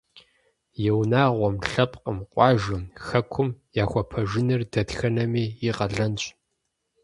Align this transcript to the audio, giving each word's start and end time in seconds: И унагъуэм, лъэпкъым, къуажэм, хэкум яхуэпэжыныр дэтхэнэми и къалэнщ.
И 0.87 0.89
унагъуэм, 0.99 1.55
лъэпкъым, 1.69 2.17
къуажэм, 2.31 2.83
хэкум 3.05 3.49
яхуэпэжыныр 3.83 4.61
дэтхэнэми 4.71 5.45
и 5.67 5.69
къалэнщ. 5.77 6.23